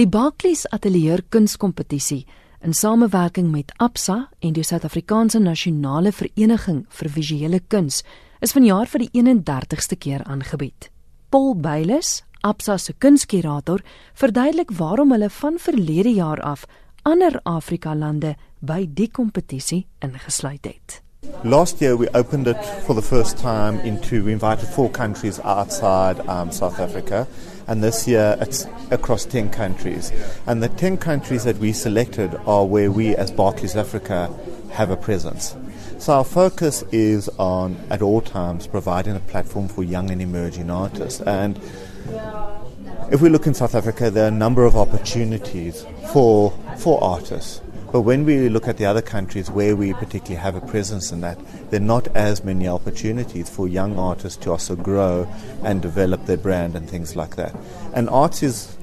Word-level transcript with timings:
Die 0.00 0.08
Barclays 0.08 0.62
Atelier 0.72 1.20
Kunskompetisie 1.28 2.22
in 2.64 2.72
samewerking 2.72 3.50
met 3.52 3.72
Absa 3.76 4.30
en 4.40 4.54
die 4.56 4.62
Suid-Afrikaanse 4.64 5.42
Nasionale 5.44 6.08
Vereniging 6.16 6.86
vir 6.88 7.10
Visuele 7.12 7.60
Kuns 7.68 7.98
is 8.40 8.54
vanjaar 8.56 8.88
vir 8.88 9.04
die 9.04 9.10
31ste 9.20 9.98
keer 10.00 10.24
aangebied. 10.24 10.88
Paul 11.28 11.52
Beiles, 11.60 12.22
Absa 12.40 12.78
se 12.78 12.94
kunskurator, 12.96 13.84
verduidelik 14.16 14.72
waarom 14.80 15.12
hulle 15.12 15.28
van 15.36 15.60
verlede 15.60 16.16
jaar 16.16 16.40
af 16.40 16.64
ander 17.04 17.36
Afrika 17.44 17.92
lande 17.92 18.38
by 18.64 18.86
die 18.88 19.10
kompetisie 19.12 19.84
ingesluit 20.00 20.64
het. 20.64 21.02
Last 21.44 21.84
year, 21.84 21.98
we 21.98 22.08
opened 22.16 22.46
it 22.46 22.56
for 22.86 22.94
the 22.96 23.04
first 23.04 23.36
time 23.36 23.84
into, 23.84 24.24
we 24.24 24.32
invited 24.32 24.64
four 24.64 24.88
countries 24.88 25.40
outside 25.44 26.24
um, 26.26 26.50
South 26.50 26.80
Africa. 26.80 27.26
And 27.70 27.84
this 27.84 28.08
year, 28.08 28.36
it's 28.40 28.66
across 28.90 29.24
10 29.24 29.50
countries. 29.50 30.10
And 30.44 30.60
the 30.60 30.68
10 30.68 30.96
countries 30.96 31.44
that 31.44 31.58
we 31.58 31.72
selected 31.72 32.34
are 32.44 32.66
where 32.66 32.90
we, 32.90 33.14
as 33.14 33.30
Barclays 33.30 33.76
Africa, 33.76 34.28
have 34.72 34.90
a 34.90 34.96
presence. 34.96 35.54
So 35.98 36.14
our 36.14 36.24
focus 36.24 36.82
is 36.90 37.28
on, 37.38 37.76
at 37.88 38.02
all 38.02 38.22
times, 38.22 38.66
providing 38.66 39.14
a 39.14 39.20
platform 39.20 39.68
for 39.68 39.84
young 39.84 40.10
and 40.10 40.20
emerging 40.20 40.68
artists. 40.68 41.20
And 41.20 41.60
if 43.12 43.20
we 43.20 43.28
look 43.28 43.46
in 43.46 43.54
South 43.54 43.76
Africa, 43.76 44.10
there 44.10 44.24
are 44.24 44.28
a 44.28 44.32
number 44.32 44.64
of 44.64 44.74
opportunities 44.74 45.86
for, 46.12 46.50
for 46.76 47.00
artists. 47.04 47.60
But 47.92 48.02
when 48.02 48.24
we 48.24 48.48
look 48.48 48.68
at 48.68 48.76
the 48.76 48.84
other 48.86 49.02
countries 49.02 49.50
where 49.50 49.74
we 49.74 49.92
particularly 49.94 50.36
have 50.36 50.54
a 50.54 50.60
presence 50.60 51.10
in 51.10 51.22
that, 51.22 51.38
there 51.70 51.80
are 51.80 51.84
not 51.84 52.06
as 52.16 52.44
many 52.44 52.68
opportunities 52.68 53.50
for 53.50 53.66
young 53.66 53.98
artists 53.98 54.38
to 54.44 54.52
also 54.52 54.76
grow 54.76 55.28
and 55.64 55.82
develop 55.82 56.26
their 56.26 56.36
brand 56.36 56.76
and 56.76 56.88
things 56.88 57.16
like 57.16 57.34
that. 57.34 57.54
And 57.92 58.08
arts 58.08 58.44
is 58.44 58.76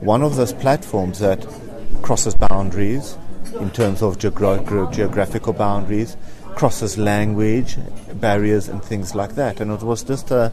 one 0.00 0.22
of 0.22 0.36
those 0.36 0.54
platforms 0.54 1.18
that 1.18 1.46
crosses 2.00 2.34
boundaries 2.34 3.18
in 3.60 3.70
terms 3.70 4.02
of 4.02 4.18
geogra- 4.18 4.92
geographical 4.92 5.52
boundaries, 5.52 6.16
crosses 6.54 6.96
language 6.96 7.76
barriers 8.14 8.68
and 8.68 8.82
things 8.82 9.14
like 9.14 9.34
that. 9.34 9.60
And 9.60 9.70
it 9.70 9.82
was 9.82 10.02
just 10.02 10.30
a 10.30 10.50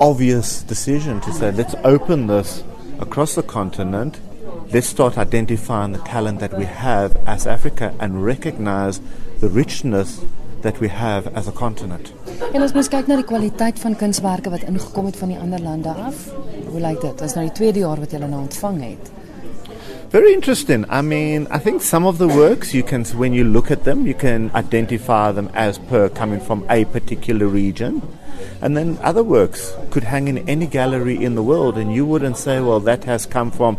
obvious 0.00 0.62
decision 0.62 1.20
to 1.20 1.32
say, 1.32 1.52
let's 1.52 1.74
open 1.84 2.28
this 2.28 2.64
across 2.98 3.34
the 3.34 3.42
continent 3.42 4.18
let's 4.72 4.86
start 4.86 5.18
identifying 5.18 5.92
the 5.92 5.98
talent 5.98 6.40
that 6.40 6.56
we 6.56 6.64
have 6.64 7.14
as 7.26 7.46
Africa 7.46 7.94
and 8.00 8.24
recognize 8.24 9.00
the 9.40 9.48
richness 9.48 10.24
that 10.62 10.80
we 10.80 10.88
have 10.88 11.26
as 11.34 11.46
a 11.46 11.52
continent. 11.52 12.12
En 12.52 12.62
as 12.62 12.72
mens 12.72 12.88
kyk 12.88 13.10
na 13.10 13.18
die 13.20 13.26
kwaliteit 13.28 13.80
van 13.82 13.96
kunswerke 14.00 14.52
wat 14.54 14.64
ingekom 14.64 15.10
het 15.10 15.18
van 15.20 15.34
die 15.34 15.38
ander 15.38 15.60
lande 15.60 15.92
af, 15.92 16.22
hoe 16.70 16.80
lyk 16.80 17.02
dit? 17.04 17.18
Dis 17.20 17.36
nou 17.36 17.44
die 17.44 17.54
tweede 17.58 17.82
jaar 17.84 18.00
wat 18.00 18.14
jy 18.14 18.20
hulle 18.20 18.30
nou 18.32 18.40
ontvang 18.46 18.80
het. 18.86 19.12
Very 20.12 20.34
interesting. 20.34 20.84
I 20.90 21.00
mean, 21.00 21.46
I 21.50 21.58
think 21.58 21.80
some 21.80 22.04
of 22.04 22.18
the 22.18 22.28
works 22.28 22.74
you 22.74 22.82
can, 22.82 23.02
when 23.16 23.32
you 23.32 23.44
look 23.44 23.70
at 23.70 23.84
them, 23.84 24.06
you 24.06 24.12
can 24.12 24.50
identify 24.54 25.32
them 25.32 25.50
as 25.54 25.78
per 25.78 26.10
coming 26.10 26.38
from 26.38 26.66
a 26.68 26.84
particular 26.84 27.46
region. 27.46 28.06
And 28.60 28.76
then 28.76 28.98
other 29.00 29.22
works 29.22 29.74
could 29.90 30.04
hang 30.04 30.28
in 30.28 30.46
any 30.46 30.66
gallery 30.66 31.16
in 31.24 31.34
the 31.34 31.42
world, 31.42 31.78
and 31.78 31.94
you 31.94 32.04
wouldn't 32.04 32.36
say, 32.36 32.60
well, 32.60 32.78
that 32.80 33.04
has 33.04 33.24
come 33.24 33.50
from 33.50 33.78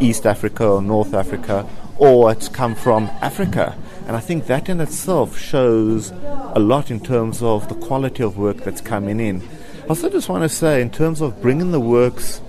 East 0.00 0.24
Africa 0.24 0.66
or 0.66 0.80
North 0.80 1.12
Africa, 1.12 1.68
or 1.98 2.32
it's 2.32 2.48
come 2.48 2.74
from 2.74 3.10
Africa. 3.20 3.76
And 4.06 4.16
I 4.16 4.20
think 4.20 4.46
that 4.46 4.70
in 4.70 4.80
itself 4.80 5.36
shows 5.38 6.12
a 6.12 6.60
lot 6.60 6.90
in 6.90 6.98
terms 6.98 7.42
of 7.42 7.68
the 7.68 7.74
quality 7.74 8.22
of 8.22 8.38
work 8.38 8.56
that's 8.64 8.80
coming 8.80 9.20
in. 9.20 9.42
I 9.82 9.88
also 9.88 10.08
just 10.08 10.30
want 10.30 10.44
to 10.44 10.48
say, 10.48 10.80
in 10.80 10.88
terms 10.88 11.20
of 11.20 11.42
bringing 11.42 11.72
the 11.72 11.80
works 11.80 12.40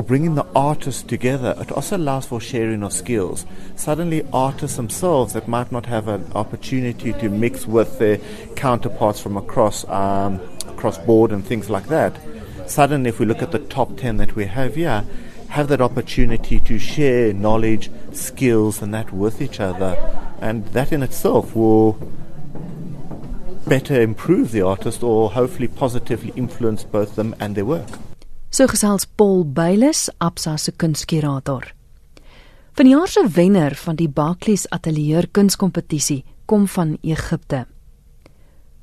or 0.00 0.02
bringing 0.02 0.34
the 0.34 0.46
artists 0.56 1.02
together, 1.02 1.54
it 1.58 1.70
also 1.70 1.94
allows 1.94 2.24
for 2.24 2.40
sharing 2.40 2.82
of 2.82 2.90
skills. 2.90 3.44
Suddenly, 3.76 4.26
artists 4.32 4.78
themselves 4.78 5.34
that 5.34 5.46
might 5.46 5.70
not 5.70 5.84
have 5.84 6.08
an 6.08 6.24
opportunity 6.34 7.12
to 7.12 7.28
mix 7.28 7.66
with 7.66 7.98
their 7.98 8.16
counterparts 8.56 9.20
from 9.20 9.36
across 9.36 9.86
um, 9.90 10.40
across 10.66 10.96
board 10.96 11.32
and 11.32 11.44
things 11.44 11.68
like 11.68 11.88
that. 11.88 12.18
Suddenly, 12.66 13.10
if 13.10 13.18
we 13.18 13.26
look 13.26 13.42
at 13.42 13.52
the 13.52 13.58
top 13.58 13.98
ten 13.98 14.16
that 14.16 14.34
we 14.34 14.46
have 14.46 14.76
here, 14.76 15.04
have 15.50 15.68
that 15.68 15.82
opportunity 15.82 16.58
to 16.60 16.78
share 16.78 17.34
knowledge, 17.34 17.90
skills, 18.12 18.80
and 18.80 18.94
that 18.94 19.12
with 19.12 19.42
each 19.42 19.60
other, 19.60 19.98
and 20.40 20.64
that 20.68 20.92
in 20.92 21.02
itself 21.02 21.54
will 21.54 21.98
better 23.66 24.00
improve 24.00 24.52
the 24.52 24.62
artist 24.62 25.02
or 25.02 25.32
hopefully 25.32 25.68
positively 25.68 26.32
influence 26.36 26.84
both 26.84 27.16
them 27.16 27.36
and 27.38 27.54
their 27.54 27.66
work. 27.66 27.90
So 28.50 28.66
gesels 28.66 29.06
Paul 29.06 29.44
Beiles, 29.46 30.08
Absa 30.18 30.56
se 30.58 30.72
kunskurator. 30.72 31.68
Vanjaar 32.74 33.08
se 33.08 33.22
wenner 33.30 33.74
van 33.78 33.94
die 33.94 34.08
Barclays 34.08 34.64
Atelier 34.74 35.28
Kunskompetisie 35.30 36.24
kom 36.50 36.66
van 36.66 36.96
Egipte. 37.02 37.66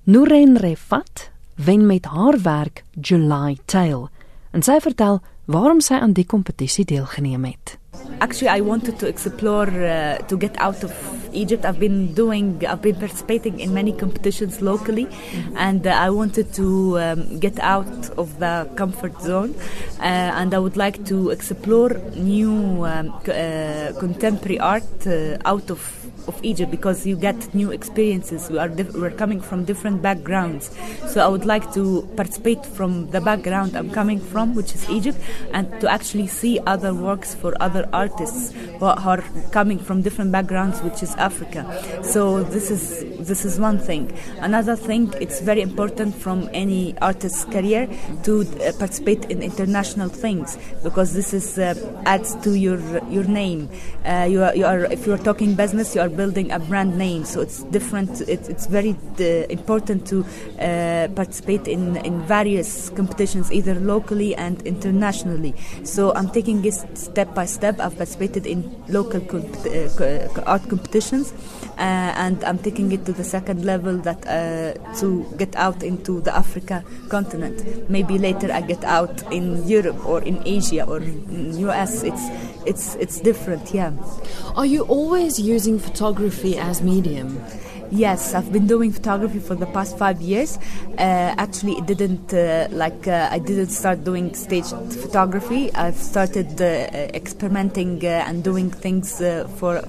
Nuren 0.04 0.56
Refat 0.58 1.30
wen 1.56 1.86
met 1.86 2.06
haar 2.06 2.40
werk 2.42 2.86
July 3.02 3.58
Tale 3.66 4.08
en 4.52 4.64
sy 4.64 4.80
vertel 4.80 5.20
waarom 5.52 5.84
sy 5.84 6.00
aan 6.00 6.16
die 6.16 6.26
kompetisie 6.26 6.86
deelgeneem 6.88 7.44
het. 7.44 7.76
Actually, 8.24 8.60
I 8.60 8.64
wanted 8.64 9.00
to 9.00 9.08
explore 9.08 9.68
uh, 9.68 10.16
to 10.28 10.38
get 10.40 10.56
out 10.58 10.84
of 10.84 10.96
Egypt. 11.38 11.66
I've 11.66 11.80
been 11.80 12.14
doing, 12.14 12.66
I've 12.66 12.82
been 12.82 12.96
participating 12.96 13.60
in 13.60 13.74
many 13.74 13.94
competitions 13.94 14.62
locally, 14.62 15.06
mm-hmm. 15.06 15.58
and 15.58 15.86
uh, 15.86 15.92
I 15.92 16.10
wanted 16.10 16.54
to 16.54 16.68
um, 17.00 17.40
get 17.40 17.60
out 17.60 18.10
of 18.18 18.40
the 18.40 18.70
comfort 18.76 19.16
zone. 19.22 19.56
Uh, 20.00 20.40
and 20.40 20.54
I 20.54 20.60
would 20.60 20.78
like 20.78 21.06
to 21.06 21.30
explore 21.30 21.92
new 22.16 22.86
um, 22.86 23.14
uh, 23.28 23.94
contemporary 24.00 24.60
art 24.60 25.08
uh, 25.08 25.38
out 25.46 25.70
of 25.70 25.82
of 26.28 26.38
Egypt 26.44 26.70
because 26.70 27.06
you 27.08 27.16
get 27.16 27.54
new 27.56 27.72
experiences. 27.72 28.50
We 28.50 28.58
are 28.58 28.68
dif- 28.68 28.94
we're 28.94 29.12
coming 29.12 29.42
from 29.42 29.64
different 29.64 30.02
backgrounds, 30.02 30.70
so 31.08 31.22
I 31.22 31.28
would 31.28 31.46
like 31.46 31.74
to 31.74 32.08
participate 32.16 32.66
from 32.66 33.10
the 33.12 33.22
background 33.22 33.76
I'm 33.76 33.90
coming 33.90 34.20
from, 34.20 34.54
which 34.54 34.76
is 34.76 34.90
Egypt, 34.90 35.18
and 35.54 35.66
to 35.82 35.90
actually 35.90 36.28
see 36.28 36.60
other 36.68 36.94
works 36.94 37.34
for 37.34 37.54
other 37.62 37.88
artists 37.94 38.52
who 38.80 38.86
are 38.86 39.24
coming 39.52 39.80
from 39.80 40.02
different 40.02 40.32
backgrounds, 40.32 40.82
which 40.82 41.02
is 41.02 41.16
Africa. 41.30 41.62
So 42.14 42.22
this 42.56 42.68
is 42.76 42.84
this 43.30 43.42
is 43.50 43.54
one 43.70 43.80
thing. 43.90 44.04
Another 44.50 44.76
thing, 44.88 45.04
it's 45.24 45.40
very 45.52 45.62
important 45.70 46.12
from 46.26 46.38
any 46.64 46.82
artist's 47.10 47.44
career 47.56 47.84
to 48.28 48.34
uh, 48.42 48.72
participate 48.84 49.24
in 49.34 49.38
international 49.52 50.10
things 50.24 50.50
because 50.88 51.10
this 51.20 51.30
is 51.40 51.48
uh, 51.58 51.74
adds 52.14 52.30
to 52.46 52.50
your 52.66 52.80
your 53.16 53.28
name. 53.42 53.62
Uh, 54.06 54.28
you 54.34 54.40
are, 54.48 54.54
you 54.60 54.66
are 54.72 54.82
if 54.98 55.02
you 55.08 55.14
are 55.18 55.24
talking 55.30 55.50
business, 55.64 55.88
you 55.96 56.02
are 56.06 56.14
building 56.22 56.48
a 56.52 56.60
brand 56.70 56.92
name. 57.06 57.22
So 57.32 57.38
it's 57.46 57.60
different. 57.78 58.12
It, 58.34 58.42
it's 58.54 58.68
very 58.78 58.94
uh, 59.20 59.26
important 59.60 60.00
to 60.12 60.18
uh, 60.24 61.08
participate 61.22 61.66
in, 61.76 61.84
in 62.10 62.16
various 62.38 62.90
competitions, 63.00 63.52
either 63.52 63.76
locally 63.94 64.32
and 64.36 64.62
internationally. 64.74 65.54
So 65.84 66.14
I'm 66.18 66.30
taking 66.38 66.64
it 66.70 66.76
step 66.98 67.30
by 67.40 67.46
step. 67.58 67.76
I've 67.84 67.98
participated 68.02 68.44
in 68.54 68.60
local 68.98 69.22
comp- 69.32 69.66
uh, 69.66 70.52
art 70.54 70.64
competitions, 70.74 71.17
uh, 71.22 72.14
and 72.18 72.44
I'm 72.44 72.60
taking 72.60 72.92
it 72.92 73.06
to 73.06 73.14
the 73.14 73.24
second 73.24 73.66
level 73.66 73.98
that 74.00 74.26
uh, 74.28 74.74
to 75.00 75.26
get 75.38 75.56
out 75.56 75.84
into 75.84 76.22
the 76.22 76.36
Africa 76.36 76.84
continent. 77.10 77.90
Maybe 77.90 78.18
later 78.18 78.52
I 78.52 78.62
get 78.62 78.84
out 78.84 79.32
in 79.32 79.68
Europe 79.68 80.06
or 80.06 80.22
in 80.22 80.42
Asia 80.46 80.84
or 80.86 80.98
in 80.98 81.58
US. 81.60 82.04
It's 82.04 82.24
it's 82.66 82.96
it's 82.96 83.20
different. 83.20 83.74
Yeah. 83.74 83.94
Are 84.56 84.66
you 84.66 84.84
always 84.84 85.40
using 85.40 85.80
photography 85.80 86.58
as 86.58 86.82
medium? 86.82 87.42
Yes, 87.90 88.34
I've 88.34 88.52
been 88.52 88.68
doing 88.68 88.92
photography 88.92 89.40
for 89.40 89.56
the 89.56 89.66
past 89.68 89.98
five 89.98 90.20
years. 90.20 90.58
Uh, 90.98 91.34
actually, 91.38 91.74
it 91.78 91.86
didn't 91.86 92.34
uh, 92.34 92.68
like 92.72 93.08
uh, 93.08 93.30
I 93.32 93.40
didn't 93.40 93.70
start 93.70 94.04
doing 94.04 94.34
stage 94.36 94.66
photography. 94.66 95.74
I've 95.74 95.96
started 95.96 96.62
uh, 96.62 96.66
experimenting 97.14 98.04
uh, 98.04 98.26
and 98.28 98.44
doing 98.44 98.72
things 98.72 99.22
uh, 99.22 99.48
for 99.56 99.82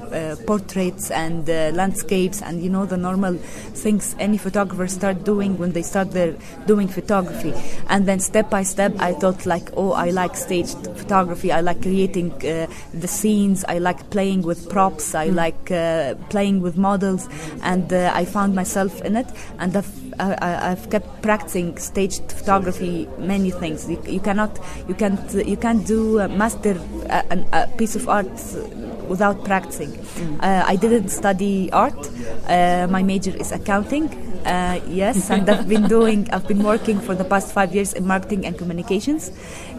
portraits 0.47 1.11
and 1.11 1.49
landscapes, 1.49 2.41
and 2.41 2.63
you 2.63 2.71
know 2.71 2.87
the 2.87 2.97
normal 2.97 3.35
things 3.35 4.15
any 4.21 4.39
photographer 4.39 4.87
start 4.87 5.25
doing 5.25 5.59
when 5.59 5.73
they 5.73 5.83
start 5.83 6.13
their 6.13 6.37
doing 6.67 6.87
photography. 6.87 7.53
And 7.89 8.07
then 8.07 8.21
step 8.21 8.49
by 8.49 8.63
step, 8.63 8.95
I 9.01 9.15
thought 9.15 9.45
like, 9.45 9.71
oh, 9.77 9.93
I 9.93 10.11
like 10.11 10.37
stage 10.37 10.73
photography. 10.97 11.51
I 11.51 11.63
like 11.63 11.83
creating 11.83 12.31
the 12.39 13.09
scenes. 13.09 13.65
I 13.65 13.79
like 13.79 14.11
playing 14.11 14.43
with 14.43 14.71
props. 14.71 15.17
I 15.17 15.31
mm. 15.31 15.35
like 15.35 16.29
playing 16.29 16.61
with 16.61 16.77
models 16.77 17.29
and 17.63 17.88
and 17.89 18.15
I 18.15 18.25
found 18.25 18.55
myself 18.55 19.01
in 19.03 19.17
it, 19.17 19.27
and 19.59 19.77
I've, 19.77 20.08
I, 20.19 20.71
have 20.71 20.91
kept 20.91 21.23
practicing 21.23 21.77
staged 21.79 22.33
photography, 22.33 23.09
many 23.19 23.51
things. 23.51 23.89
You, 23.89 24.03
you 24.07 24.21
cannot, 24.21 24.59
you 24.89 24.95
can't, 24.95 25.33
you 25.35 25.57
can't 25.57 25.87
do 25.87 26.19
a 26.19 26.29
master 26.29 26.81
a, 27.11 27.45
a, 27.53 27.67
piece 27.79 27.97
of 27.97 28.09
art 28.09 28.27
without 29.09 29.45
practicing. 29.45 29.91
Mm. 29.91 30.43
Uh, 30.43 30.65
I 30.67 30.77
didn't 30.77 31.09
study 31.09 31.71
art. 31.73 31.99
Uh, 32.47 32.87
my 32.91 33.03
major 33.03 33.35
is 33.37 33.53
accounting, 33.53 34.09
Uh, 34.45 34.81
yes, 34.89 35.31
and 35.31 35.49
I've 35.51 35.69
been 35.69 35.89
doing. 35.99 36.29
I've 36.31 36.47
been 36.47 36.63
working 36.63 37.01
for 37.01 37.15
the 37.15 37.25
past 37.25 37.53
five 37.53 37.75
years 37.75 37.93
in 37.93 38.07
marketing 38.07 38.47
and 38.47 38.57
communications. 38.57 39.31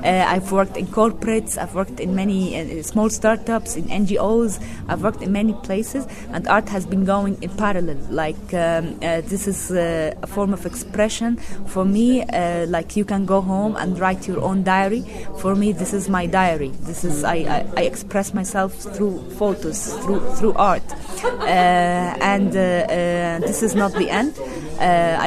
Uh, 0.04 0.26
I've 0.28 0.52
worked 0.52 0.78
in 0.78 0.88
corporates. 0.88 1.58
I've 1.58 1.74
worked 1.74 2.00
in 2.00 2.14
many 2.14 2.60
uh, 2.60 2.84
small 2.84 3.10
startups, 3.10 3.76
in 3.76 3.86
NGOs. 3.86 4.62
I've 4.88 5.02
worked 5.02 5.22
in 5.22 5.32
many 5.32 5.54
places, 5.54 6.06
and 6.32 6.48
art 6.48 6.70
has 6.70 6.86
been 6.86 7.06
going 7.06 7.42
in 7.42 7.50
parallel. 7.52 7.98
Like 8.10 8.54
um, 8.54 9.00
uh, 9.02 9.22
this 9.22 9.48
is 9.48 9.72
uh, 9.72 10.14
form 10.30 10.54
of 10.54 10.66
expression 10.66 11.38
for 11.74 11.84
me. 11.86 12.24
Uh, 12.24 12.66
like 12.68 12.96
you 12.96 13.06
can 13.06 13.26
go 13.26 13.42
home 13.42 13.76
and 13.76 14.00
write 14.00 14.28
your 14.28 14.42
own 14.42 14.64
diary. 14.64 15.04
For 15.42 15.56
me, 15.56 15.74
this 15.74 15.94
is 15.94 16.10
my 16.10 16.26
diary. 16.26 16.72
This 16.90 17.04
is 17.04 17.24
I, 17.24 17.36
I, 17.36 17.60
I 17.78 17.82
express 17.92 18.34
myself 18.34 18.72
through 18.96 19.16
photos, 19.42 19.80
through 20.02 20.22
through 20.38 20.54
art, 20.54 20.88
uh, 21.24 22.34
and 22.34 22.56
uh, 22.56 22.60
uh, 22.60 23.40
this 23.50 23.64
is 23.64 23.76
not 23.76 23.92
the 23.94 24.10
end. 24.10 24.34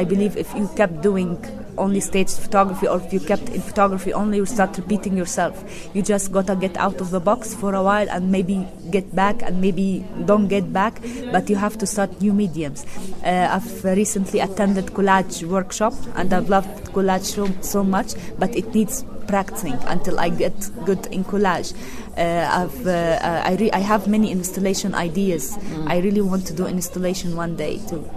I 0.03 0.05
believe 0.05 0.37
if 0.37 0.49
you 0.55 0.69
kept 0.77 1.03
doing 1.03 1.37
only 1.79 2.01
staged 2.01 2.39
photography 2.39 2.87
or 2.87 3.01
if 3.01 3.13
you 3.13 3.21
kept 3.21 3.49
in 3.51 3.61
photography 3.61 4.13
only 4.13 4.37
you 4.39 4.47
start 4.47 4.77
repeating 4.77 5.17
yourself 5.17 5.65
you 5.95 6.03
just 6.03 6.33
gotta 6.33 6.55
get 6.57 6.77
out 6.77 7.01
of 7.01 7.11
the 7.11 7.21
box 7.21 7.55
for 7.55 7.75
a 7.75 7.83
while 7.83 8.09
and 8.11 8.31
maybe 8.31 8.67
get 8.91 9.15
back 9.15 9.43
and 9.43 9.61
maybe 9.61 10.05
don't 10.27 10.49
get 10.49 10.73
back 10.73 11.01
but 11.31 11.49
you 11.49 11.57
have 11.57 11.77
to 11.79 11.87
start 11.87 12.21
new 12.21 12.33
mediums 12.33 12.85
uh, 13.25 13.49
i've 13.51 13.85
recently 13.85 14.41
attended 14.41 14.87
collage 14.87 15.45
workshop 15.45 15.95
and 16.17 16.33
i've 16.33 16.49
loved 16.49 16.69
collage 16.93 17.25
so, 17.25 17.49
so 17.61 17.83
much 17.83 18.15
but 18.39 18.55
it 18.55 18.75
needs 18.75 19.05
practicing 19.27 19.75
until 19.87 20.19
I 20.19 20.29
get 20.29 20.55
good 20.85 21.07
in 21.07 21.25
collage. 21.25 21.75
Uh, 22.19 22.47
I've, 22.61 22.87
uh, 22.87 23.19
I, 23.23 23.57
re- 23.57 23.71
I 23.73 23.79
have 23.79 24.07
many 24.07 24.31
installation 24.31 24.95
ideas. 24.95 25.57
Mm. 25.57 25.89
I 25.89 25.99
really 25.99 26.21
want 26.21 26.47
to 26.49 26.53
do 26.53 26.67
an 26.67 26.75
installation 26.75 27.37
one 27.37 27.57
day 27.57 27.79
too. 27.89 28.09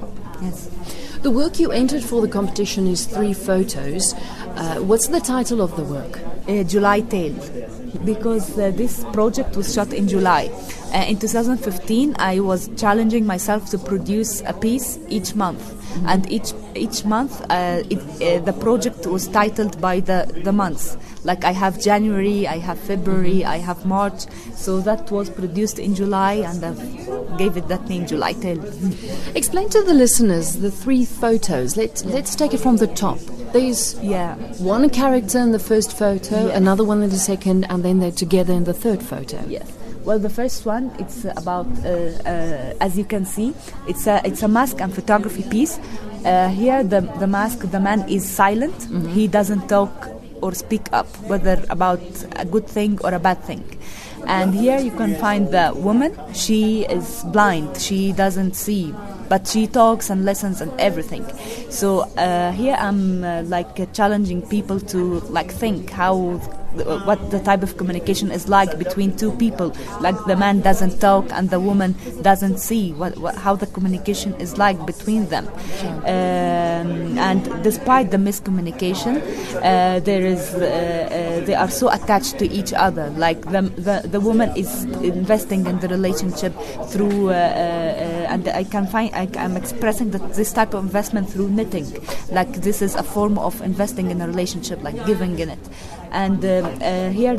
Yes. 0.42 0.70
The 1.26 1.32
work 1.32 1.60
you 1.60 1.72
entered 1.72 2.04
for 2.04 2.22
the 2.22 2.28
competition 2.28 2.86
is 2.86 3.08
three 3.08 3.34
photos. 3.34 4.14
Uh, 4.14 4.76
what's 4.82 5.08
the 5.08 5.20
title 5.20 5.60
of 5.60 5.76
the 5.76 5.84
work? 5.84 6.20
Uh, 6.48 6.62
July 6.62 7.02
Tale, 7.02 7.34
because 8.06 8.56
uh, 8.60 8.70
this 8.70 9.04
project 9.06 9.56
was 9.56 9.74
shot 9.74 9.92
in 9.92 10.08
July. 10.08 10.52
Uh, 10.94 10.98
in 11.08 11.18
2015, 11.18 12.16
I 12.20 12.42
was 12.42 12.70
challenging 12.78 13.26
myself 13.26 13.72
to 13.72 13.80
produce 13.80 14.42
a 14.46 14.54
piece 14.54 15.00
each 15.10 15.34
month, 15.34 15.62
mm-hmm. 15.64 16.10
and 16.10 16.32
each 16.32 16.54
each 16.76 17.06
month 17.06 17.42
uh, 17.50 17.84
it, 17.90 18.00
uh, 18.22 18.44
the 18.44 18.54
project 18.54 19.06
was 19.08 19.28
titled 19.28 19.80
by 19.82 20.00
the 20.00 20.30
the 20.44 20.52
months. 20.52 20.98
Like 21.24 21.44
I 21.44 21.54
have 21.54 21.82
January, 21.82 22.48
I 22.48 22.60
have 22.60 22.80
February, 22.80 23.44
I 23.44 23.58
have 23.58 23.86
March. 23.86 24.28
So 24.54 24.80
that 24.82 25.10
was 25.10 25.30
produced 25.30 25.80
in 25.80 25.96
July, 25.96 26.34
and 26.34 26.64
I 26.64 27.38
gave 27.38 27.58
it 27.58 27.68
that 27.68 27.88
name, 27.90 28.06
July 28.06 28.34
Tale. 28.34 28.64
Explain 29.36 29.70
to 29.70 29.84
the 29.84 29.94
listeners 29.94 30.58
the 30.58 30.70
three 30.70 31.06
photos. 31.06 31.78
Let's 31.78 32.06
let's 32.06 32.36
take 32.36 32.54
it 32.54 32.60
from 32.60 32.78
the 32.78 32.88
top. 32.88 33.20
There's 33.54 33.96
yeah 34.02 34.36
one 34.60 34.90
character 34.90 35.40
in 35.40 35.52
the 35.52 35.60
first 35.60 35.98
photo, 35.98 36.48
yes. 36.48 36.58
another 36.58 36.84
one 36.84 37.02
in 37.02 37.10
the 37.10 37.18
second, 37.18 37.66
and 37.70 37.84
then 37.84 38.00
they're 38.00 38.12
together 38.12 38.54
in 38.54 38.66
the 38.66 38.74
third 38.74 39.02
photo. 39.02 39.44
Yes. 39.48 39.72
Well, 40.06 40.20
the 40.20 40.30
first 40.30 40.68
one 40.68 40.92
it's 41.00 41.26
about 41.26 41.66
uh, 41.84 41.90
uh, 41.90 42.74
as 42.80 42.96
you 42.96 43.06
can 43.06 43.26
see, 43.26 43.56
it's 43.88 44.06
a 44.06 44.22
it's 44.24 44.44
a 44.44 44.48
mask 44.48 44.80
and 44.80 44.94
photography 44.94 45.42
piece. 45.42 45.80
Uh, 46.24 46.50
here, 46.50 46.84
the 46.84 47.02
the 47.20 47.26
mask, 47.26 47.72
the 47.72 47.80
man 47.80 48.08
is 48.08 48.24
silent. 48.24 48.76
Mm-hmm. 48.76 49.08
He 49.10 49.28
doesn't 49.28 49.68
talk 49.68 50.10
or 50.44 50.54
speak 50.54 50.94
up, 50.94 51.08
whether 51.28 51.58
about 51.72 52.02
a 52.36 52.46
good 52.46 52.68
thing 52.68 53.00
or 53.04 53.16
a 53.16 53.20
bad 53.20 53.42
thing. 53.44 53.64
And 54.28 54.54
here 54.54 54.80
you 54.80 54.92
can 54.92 55.16
find 55.16 55.50
the 55.52 55.74
woman. 55.76 56.14
She 56.34 56.86
is 56.86 57.24
blind. 57.26 57.78
She 57.82 58.12
doesn't 58.12 58.56
see, 58.56 58.94
but 59.28 59.48
she 59.48 59.66
talks 59.66 60.12
and 60.12 60.24
listens 60.24 60.62
and 60.62 60.72
everything. 60.80 61.26
So 61.70 62.02
uh, 62.18 62.52
here 62.52 62.76
I'm 62.78 63.24
uh, 63.24 63.42
like 63.44 63.80
uh, 63.80 63.88
challenging 63.88 64.42
people 64.44 64.80
to 64.94 65.20
like 65.30 65.52
think 65.52 65.90
how 65.90 66.40
what 66.84 67.32
the 67.32 67.40
type 67.40 67.64
of 67.64 67.78
communication 67.78 68.32
is 68.32 68.48
like 68.48 68.78
between 68.78 69.16
two 69.16 69.32
people. 69.34 69.76
Like 70.02 70.18
the 70.26 70.36
man 70.36 70.62
doesn't 70.62 71.00
talk 71.00 71.26
and 71.32 71.50
the 71.50 71.60
woman 71.60 71.96
doesn't 72.22 72.58
see 72.60 72.94
what, 72.94 73.18
what 73.18 73.36
how 73.36 73.56
the 73.56 73.68
communication 73.68 74.34
is 74.36 74.58
like 74.58 74.86
between 74.86 75.28
them. 75.28 75.48
Um, 76.06 77.18
and 77.18 77.42
despite 77.64 78.12
the 78.12 78.18
miscommunication, 78.18 79.22
uh, 79.58 80.00
there 80.00 80.26
is 80.26 80.54
uh, 80.54 80.60
uh, 80.60 81.46
they 81.46 81.56
are 81.56 81.70
so 81.70 81.92
attached 81.92 82.40
to 82.40 82.46
each 82.50 82.74
other. 82.74 83.10
Like 83.12 83.42
the 83.42 83.62
the, 83.62 84.08
the 84.08 84.20
woman 84.20 84.56
is 84.56 84.84
investing 85.02 85.66
in 85.66 85.80
the 85.80 85.88
relationship 85.88 86.54
through, 86.90 87.30
uh, 87.30 87.34
uh, 87.34 88.34
and 88.34 88.48
I 88.50 88.64
can 88.64 88.88
find 88.88 89.14
I, 89.16 89.28
am 89.36 89.56
expressing 89.58 90.12
that 90.12 90.34
this 90.34 90.52
type 90.54 90.74
of 90.74 90.84
investment 90.84 91.30
through 91.30 91.50
knitting. 91.50 91.88
Like 92.32 92.52
this 92.62 92.82
is 92.82 92.96
a 92.96 93.04
form 93.04 93.38
of 93.38 93.62
investing 93.62 94.12
in 94.12 94.22
a 94.22 94.28
relationship, 94.28 94.84
like 94.84 95.06
giving 95.06 95.40
in 95.40 95.50
it 95.50 95.60
and 96.16 96.46
uh, 96.46 96.50
uh, 96.50 97.10
here 97.10 97.38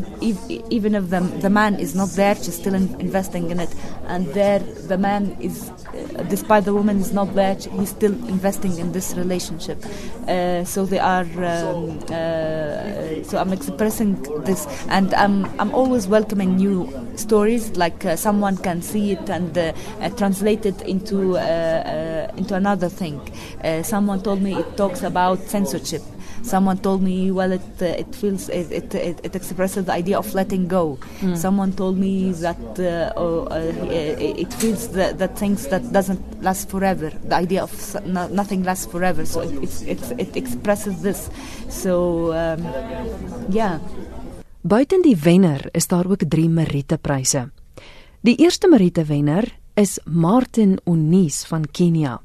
even 0.71 0.95
if 0.95 1.09
the, 1.09 1.21
the 1.41 1.49
man 1.49 1.77
is 1.77 1.95
not 1.95 2.11
there 2.11 2.35
she's 2.35 2.57
still 2.57 2.75
in 2.75 2.95
investing 3.01 3.51
in 3.51 3.59
it. 3.59 3.73
And 4.07 4.27
there 4.35 4.59
the 4.59 4.99
man 4.99 5.37
is 5.41 5.71
uh, 5.71 6.23
despite 6.29 6.65
the 6.67 6.75
woman 6.75 6.99
is 6.99 7.13
not 7.13 7.35
there 7.35 7.55
he's 7.55 7.89
still 7.91 8.13
investing 8.29 8.79
in 8.79 8.93
this 8.93 9.15
relationship. 9.15 9.83
Uh, 10.29 10.65
so 10.65 10.85
they 10.85 10.99
are 10.99 11.25
um, 11.25 11.99
uh, 12.11 13.25
so 13.25 13.39
I'm 13.39 13.53
expressing 13.53 14.23
this. 14.45 14.67
And 14.89 15.15
I'm, 15.15 15.47
I'm 15.59 15.75
always 15.75 16.07
welcoming 16.07 16.57
new 16.57 16.93
stories 17.17 17.77
like 17.77 18.05
uh, 18.05 18.17
someone 18.17 18.59
can 18.59 18.83
see 18.83 19.13
it 19.13 19.31
and 19.31 19.55
translate 20.19 20.67
it 20.67 20.81
into 20.83 21.37
into 22.37 22.55
another 22.55 22.91
thing. 22.91 23.17
Someone 23.83 24.23
told 24.23 24.43
me 24.43 24.55
it 24.55 24.77
talks 24.77 25.03
about 25.03 25.41
censorship 25.41 26.03
Someone 26.47 26.79
told 26.79 27.03
me, 27.03 27.33
well, 27.33 27.51
it 27.51 27.83
uh, 27.83 27.87
it 27.87 28.15
feels 28.15 28.49
it, 28.49 28.71
it, 28.71 28.95
it, 28.95 29.21
it, 29.25 29.35
expresses 29.35 29.85
the 29.87 29.93
idea 29.93 30.17
of 30.17 30.33
letting 30.33 30.69
go. 30.69 30.97
Mm. 31.19 31.37
Someone 31.37 31.73
told 31.73 31.99
me 31.99 32.31
that 32.39 32.63
uh, 32.79 33.13
oh, 33.17 33.47
uh, 33.51 33.75
it 33.91 34.53
feels 34.55 34.89
that, 34.91 35.19
that 35.19 35.37
things 35.37 35.67
that 35.67 35.83
doesn't 35.93 36.23
last 36.45 36.71
forever. 36.71 37.11
The 37.11 37.35
idea 37.35 37.65
of 37.65 37.73
no, 38.07 38.29
nothing 38.29 38.63
lasts 38.63 38.87
forever. 38.87 39.27
So 39.27 39.41
it, 39.41 39.83
it, 39.83 40.21
it, 40.21 40.37
expresses 40.37 41.03
this. 41.03 41.31
So 41.69 42.33
um, 42.33 42.63
yeah. 43.51 43.81
Buiten 44.63 45.03
die 45.03 45.17
wenner 45.19 45.69
is 45.73 45.87
daar 45.87 46.07
ook 46.07 46.23
3 46.29 46.49
Merite 46.49 46.99
pryse. 46.99 47.51
Die 48.21 48.37
eerste 48.37 48.69
Merite 48.69 49.05
wenner 49.05 49.51
is 49.75 49.99
Martin 50.05 50.79
Onis 50.85 51.45
van 51.45 51.67
Kenia. 51.71 52.21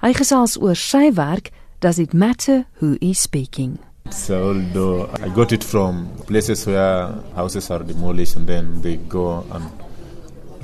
Hy 0.00 0.14
gesels 0.16 0.56
oor 0.56 0.76
sy 0.76 1.12
werk 1.14 1.52
Does 1.82 1.98
it 1.98 2.14
matter 2.14 2.66
who 2.74 2.96
is 3.00 3.18
speaking? 3.18 3.80
So 4.08 4.50
although 4.50 5.10
I 5.20 5.28
got 5.30 5.50
it 5.50 5.64
from 5.64 6.16
places 6.28 6.64
where 6.64 7.08
houses 7.34 7.72
are 7.72 7.80
demolished 7.82 8.36
and 8.36 8.46
then 8.46 8.80
they 8.82 8.98
go 8.98 9.44
and 9.50 9.68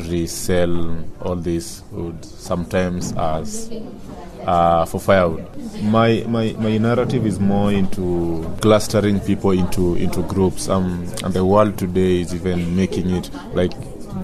resell 0.09 0.97
all 1.21 1.35
this 1.35 1.83
wood, 1.91 2.25
sometimes 2.25 3.13
as 3.15 3.69
uh, 4.47 4.85
for 4.85 5.01
firewood. 5.01 5.45
My, 5.83 6.23
my 6.29 6.53
my 6.57 6.79
narrative 6.79 7.27
is 7.27 7.41
more 7.41 7.73
into 7.73 8.57
clustering 8.61 9.19
people 9.19 9.51
into 9.51 9.97
into 9.97 10.23
groups. 10.23 10.69
Um, 10.69 11.05
and 11.25 11.35
the 11.35 11.45
world 11.45 11.79
today 11.79 12.21
is 12.21 12.33
even 12.33 12.77
making 12.77 13.11
it 13.11 13.29
like 13.55 13.73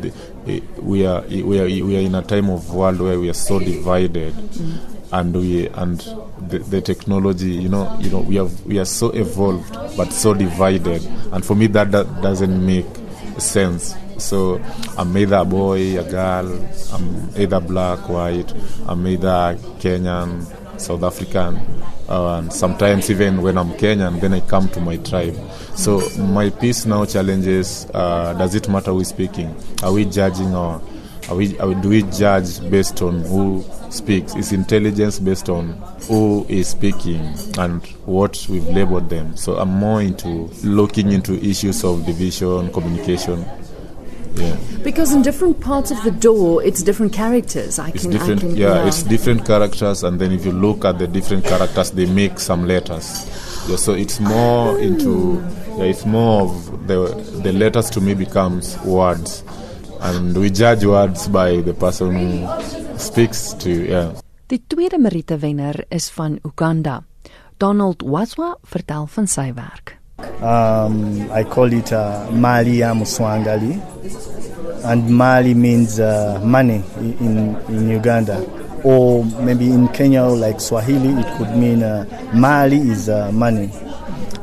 the, 0.00 0.12
we 0.80 1.04
are 1.04 1.22
we 1.22 1.58
are 1.58 1.64
we 1.64 1.96
are 1.96 2.06
in 2.06 2.14
a 2.14 2.22
time 2.22 2.50
of 2.50 2.72
world 2.72 3.00
where 3.00 3.18
we 3.18 3.28
are 3.30 3.40
so 3.50 3.58
divided. 3.58 4.32
Mm 4.34 4.93
and 5.14 5.32
we 5.36 5.68
and 5.68 6.00
the, 6.48 6.58
the, 6.58 6.80
technology 6.80 7.50
you 7.50 7.68
know 7.68 7.96
you 8.00 8.10
know 8.10 8.20
we 8.20 8.34
have 8.34 8.66
we 8.66 8.78
are 8.80 8.84
so 8.84 9.10
evolved 9.10 9.72
but 9.96 10.12
so 10.12 10.34
divided. 10.34 11.02
And 11.32 11.44
for 11.44 11.54
me 11.54 11.68
that, 11.68 11.92
that 11.92 12.06
doesn't 12.20 12.66
make 12.66 12.86
sense. 13.38 13.94
So 14.18 14.60
i'm 14.98 15.16
either 15.16 15.36
a 15.36 15.44
boy 15.44 15.98
a 15.98 16.04
girl 16.10 16.46
i'm 16.92 17.30
either 17.36 17.58
black 17.60 18.08
white 18.08 18.52
i'm 18.86 19.04
either 19.08 19.58
kenyan 19.80 20.46
south 20.80 21.02
african 21.02 21.56
uh, 22.08 22.36
and 22.38 22.52
sometimes 22.52 23.10
even 23.10 23.42
when 23.42 23.58
i'm 23.58 23.70
kenyan 23.72 24.20
then 24.20 24.32
i 24.34 24.40
come 24.40 24.68
to 24.68 24.80
my 24.80 24.96
tribe. 24.98 25.36
So 25.76 26.00
my 26.18 26.50
piece 26.50 26.86
now 26.86 27.04
challenges 27.04 27.86
uh, 27.94 28.34
does 28.34 28.54
it 28.54 28.68
matter 28.68 28.90
who 28.92 29.00
is 29.00 29.08
speaking? 29.08 29.54
Are 29.82 29.92
we 29.92 30.04
judging 30.06 30.54
or 30.54 30.80
are 31.28 31.34
we, 31.36 31.58
are, 31.58 31.74
do 31.74 31.88
we 31.88 32.02
judge 32.02 32.60
based 32.70 33.00
on 33.02 33.20
who 33.22 33.64
speaks? 33.94 34.34
Is 34.34 34.52
intelligence 34.52 35.18
based 35.18 35.48
on 35.48 35.72
who 36.08 36.44
is 36.48 36.68
speaking 36.68 37.34
and 37.58 37.84
what 38.04 38.46
we've 38.48 38.66
labeled 38.68 39.08
them? 39.08 39.36
So 39.36 39.56
I'm 39.56 39.70
more 39.70 40.02
into 40.02 40.50
looking 40.62 41.12
into 41.12 41.34
issues 41.44 41.84
of 41.84 42.04
division, 42.04 42.72
communication. 42.72 43.44
Yeah. 44.34 44.56
Because 44.82 45.12
in 45.14 45.22
different 45.22 45.60
parts 45.60 45.90
of 45.90 46.02
the 46.02 46.10
door, 46.10 46.62
it's 46.62 46.82
different 46.82 47.12
characters. 47.12 47.78
I 47.78 47.88
it's 47.90 48.02
can, 48.02 48.10
different, 48.10 48.40
I 48.40 48.46
can, 48.48 48.56
yeah, 48.56 48.74
yeah, 48.74 48.88
it's 48.88 49.04
different 49.04 49.46
characters, 49.46 50.02
and 50.02 50.20
then 50.20 50.32
if 50.32 50.44
you 50.44 50.50
look 50.50 50.84
at 50.84 50.98
the 50.98 51.06
different 51.06 51.44
characters, 51.44 51.92
they 51.92 52.06
make 52.06 52.40
some 52.40 52.66
letters. 52.66 53.30
Yeah, 53.68 53.76
so 53.76 53.92
it's 53.92 54.18
more 54.18 54.78
into, 54.80 55.40
yeah, 55.78 55.84
it's 55.84 56.04
more 56.04 56.42
of 56.42 56.88
the 56.88 57.14
the 57.42 57.52
letters 57.52 57.88
to 57.90 58.00
me 58.00 58.14
becomes 58.14 58.76
words 58.82 59.44
and 60.04 60.36
we 60.36 60.50
judge 60.50 60.84
words 60.84 61.28
by 61.28 61.62
the 61.62 61.72
person 61.72 62.14
who 62.14 62.83
speaks 62.98 63.54
to 63.58 63.70
yeah 63.70 64.12
Die 64.46 64.60
tweede 64.68 64.98
Merite 64.98 65.38
wenner 65.38 65.84
is 65.88 66.10
van 66.10 66.38
Uganda. 66.44 67.02
Donald 67.56 68.02
Wasswa 68.02 68.58
vertel 68.62 69.06
van 69.06 69.26
sy 69.26 69.52
werk. 69.56 69.96
Um, 70.42 71.30
I 71.32 71.44
call 71.44 71.72
it 71.72 71.92
uh, 71.92 72.30
Mali 72.30 72.82
Amuswangali. 72.84 73.80
And 74.84 75.08
Mali 75.08 75.54
means 75.54 75.98
uh, 75.98 76.38
money 76.44 76.82
in, 77.00 77.56
in 77.68 77.88
Uganda. 77.88 78.44
Or 78.84 79.24
maybe 79.40 79.70
in 79.72 79.88
Kenya, 79.88 80.24
like 80.24 80.60
Swahili, 80.60 81.18
it 81.20 81.26
could 81.38 81.56
mean 81.56 81.82
uh, 81.82 82.04
Mali 82.34 82.76
is 82.76 83.08
uh, 83.08 83.32
money. 83.32 83.70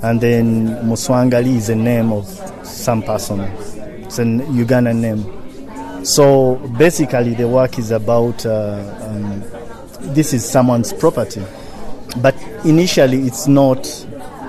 And 0.01 0.20
then 0.20 0.67
Muswangali 0.84 1.58
is 1.58 1.70
a 1.70 1.75
name 1.75 2.12
of 2.12 2.25
some 2.65 3.03
person. 3.03 3.41
It's 4.01 4.17
a 4.17 4.24
Ugandan 4.24 4.96
name. 5.00 5.40
So 6.03 6.55
basically, 6.77 7.36
the 7.36 7.48
work 7.48 7.77
is 7.77 7.91
about 7.91 8.46
uh, 8.46 8.84
um, 9.01 9.43
this 10.13 10.34
is 10.34 10.48
someone's 10.50 10.93
property. 10.93 11.43
But 12.17 12.36
initially, 12.65 13.20
it's 13.27 13.48
not 13.48 13.88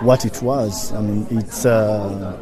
what 0.00 0.24
it 0.24 0.40
was. 0.42 0.92
I 0.92 1.00
mean, 1.00 1.26
it's. 1.30 1.66
Uh, 1.66 2.38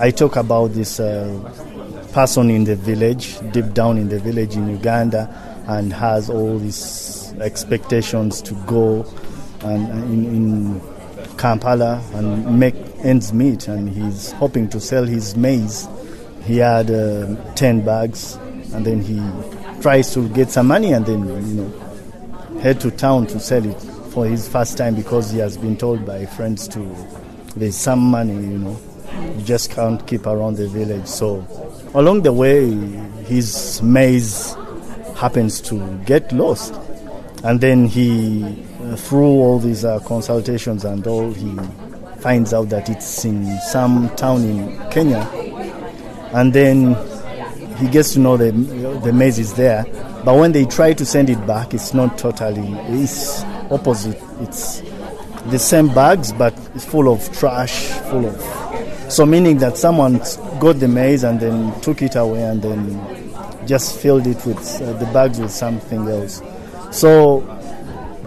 I 0.00 0.10
talk 0.10 0.36
about 0.36 0.68
this 0.68 0.98
uh, 0.98 2.08
person 2.14 2.48
in 2.50 2.64
the 2.64 2.76
village, 2.76 3.38
deep 3.52 3.74
down 3.74 3.98
in 3.98 4.08
the 4.08 4.18
village 4.18 4.56
in 4.56 4.68
Uganda, 4.70 5.28
and 5.68 5.92
has 5.92 6.30
all 6.30 6.58
these 6.58 7.34
expectations 7.40 8.40
to 8.42 8.54
go 8.66 9.04
and 9.62 9.88
in, 10.12 10.24
in 10.24 10.80
Kampala 11.36 12.02
and 12.14 12.58
make 12.58 12.74
ends 13.00 13.34
meet. 13.34 13.68
And 13.68 13.88
he's 13.90 14.32
hoping 14.32 14.68
to 14.70 14.80
sell 14.80 15.04
his 15.04 15.36
maize. 15.36 15.86
He 16.42 16.58
had 16.58 16.90
uh, 16.90 17.36
ten 17.54 17.84
bags, 17.84 18.34
and 18.72 18.84
then 18.84 19.00
he 19.00 19.20
tries 19.80 20.12
to 20.14 20.28
get 20.30 20.50
some 20.50 20.66
money, 20.66 20.92
and 20.92 21.04
then 21.06 21.26
you 21.26 21.62
know 21.62 22.60
head 22.60 22.80
to 22.80 22.90
town 22.90 23.26
to 23.26 23.40
sell 23.40 23.64
it 23.64 23.80
for 24.12 24.26
his 24.26 24.48
first 24.48 24.76
time 24.76 24.94
because 24.94 25.30
he 25.30 25.38
has 25.38 25.56
been 25.56 25.76
told 25.76 26.04
by 26.04 26.26
friends 26.26 26.68
to 26.68 26.80
there's 27.56 27.76
some 27.76 27.98
money, 28.00 28.34
you 28.34 28.58
know. 28.58 28.80
You 29.36 29.42
just 29.42 29.70
can't 29.70 30.06
keep 30.06 30.26
around 30.26 30.56
the 30.56 30.68
village. 30.68 31.06
So 31.06 31.44
along 31.94 32.22
the 32.22 32.32
way, 32.32 32.70
his 33.24 33.82
maize 33.82 34.54
happens 35.16 35.60
to 35.62 35.98
get 36.04 36.32
lost, 36.32 36.74
and 37.44 37.60
then 37.60 37.86
he, 37.86 38.64
uh, 38.82 38.96
through 38.96 39.24
all 39.24 39.58
these 39.58 39.84
uh, 39.84 39.98
consultations 40.00 40.84
and 40.84 41.06
all, 41.06 41.32
he 41.32 41.56
finds 42.20 42.52
out 42.52 42.68
that 42.68 42.88
it's 42.88 43.24
in 43.24 43.58
some 43.60 44.14
town 44.16 44.42
in 44.42 44.90
Kenya, 44.90 45.24
and 46.32 46.52
then 46.52 46.96
he 47.76 47.88
gets 47.88 48.12
to 48.12 48.18
know 48.18 48.36
the 48.36 48.52
the 49.04 49.12
maize 49.12 49.38
is 49.38 49.54
there. 49.54 49.84
But 50.24 50.36
when 50.36 50.52
they 50.52 50.66
try 50.66 50.92
to 50.92 51.06
send 51.06 51.30
it 51.30 51.46
back, 51.46 51.72
it's 51.72 51.94
not 51.94 52.18
totally. 52.18 52.68
It's 53.02 53.42
opposite. 53.70 54.20
It's 54.40 54.82
the 55.46 55.58
same 55.58 55.88
bags, 55.94 56.32
but 56.32 56.52
it's 56.74 56.84
full 56.84 57.12
of 57.12 57.32
trash, 57.38 57.86
full 58.10 58.26
of. 58.26 59.12
So 59.12 59.24
meaning 59.24 59.58
that 59.58 59.76
someone 59.76 60.20
got 60.60 60.78
the 60.78 60.88
maize 60.88 61.24
and 61.24 61.40
then 61.40 61.80
took 61.80 62.02
it 62.02 62.16
away 62.16 62.42
and 62.42 62.60
then 62.60 63.66
just 63.66 63.98
filled 63.98 64.26
it 64.26 64.44
with 64.44 64.58
uh, 64.82 64.92
the 64.94 65.06
bags 65.06 65.40
with 65.40 65.50
something 65.50 66.06
else. 66.06 66.42
So 66.92 67.40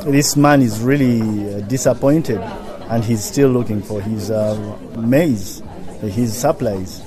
this 0.06 0.36
man 0.36 0.62
is 0.62 0.82
really 0.82 1.22
uh, 1.22 1.60
disappointed, 1.62 2.40
and 2.40 3.04
he's 3.04 3.24
still 3.24 3.50
looking 3.50 3.82
for 3.82 4.02
his 4.02 4.32
uh, 4.32 4.78
maize, 4.98 5.62
his 6.02 6.36
supplies. 6.36 7.02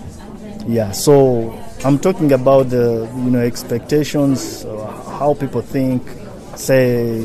Yeah. 0.67 0.91
So 0.93 1.53
I'm 1.85 1.99
talking 1.99 2.33
about 2.33 2.71
the 2.71 3.09
you 3.17 3.31
know 3.31 3.41
expectations, 3.41 4.65
uh, 4.65 4.87
how 5.19 5.35
people 5.35 5.63
think, 5.63 6.03
say 6.57 7.25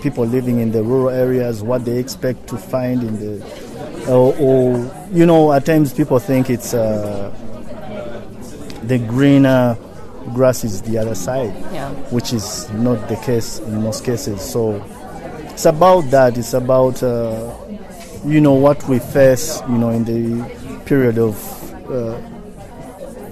people 0.00 0.24
living 0.24 0.60
in 0.60 0.72
the 0.72 0.82
rural 0.82 1.10
areas, 1.10 1.62
what 1.62 1.84
they 1.84 1.98
expect 1.98 2.46
to 2.48 2.56
find 2.56 3.02
in 3.02 3.18
the, 3.18 4.08
or, 4.08 4.34
or 4.38 5.06
you 5.12 5.26
know, 5.26 5.52
at 5.52 5.66
times 5.66 5.92
people 5.92 6.18
think 6.18 6.48
it's 6.50 6.72
uh, 6.72 7.34
the 8.84 8.98
greener 8.98 9.76
grass 10.34 10.62
is 10.64 10.82
the 10.82 10.98
other 10.98 11.14
side, 11.14 11.54
Yeah. 11.72 11.90
which 12.10 12.32
is 12.32 12.70
not 12.70 13.08
the 13.08 13.16
case 13.16 13.58
in 13.60 13.82
most 13.82 14.04
cases. 14.04 14.40
So 14.40 14.82
it's 15.50 15.66
about 15.66 16.02
that. 16.10 16.38
It's 16.38 16.54
about 16.54 17.02
uh, 17.02 17.52
you 18.24 18.40
know 18.40 18.54
what 18.54 18.82
we 18.88 18.98
face, 18.98 19.60
you 19.68 19.78
know, 19.78 19.90
in 19.90 20.04
the 20.04 20.44
period 20.84 21.18
of 21.18 21.36
uh, 21.90 22.18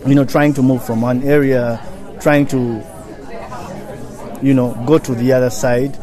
you 0.07 0.15
know 0.15 0.25
trying 0.25 0.55
to 0.55 0.63
move 0.63 0.85
from 0.85 1.03
one 1.03 1.23
area, 1.23 1.81
trying 2.21 2.47
to 2.47 2.83
you 4.43 4.55
know 4.55 4.75
go 4.87 4.99
to 4.99 5.15
the 5.15 5.33
other 5.33 5.51
side. 5.51 5.97